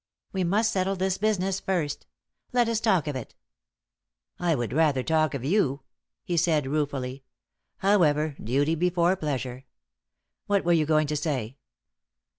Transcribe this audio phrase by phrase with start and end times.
[0.33, 2.07] We must settle this business first.
[2.53, 3.35] Let us talk of it."
[4.39, 5.81] "I would rather talk of you,"
[6.23, 7.23] he said, ruefully.
[7.77, 9.63] "However, duty before pleasure.
[10.47, 11.57] What were you going to say?"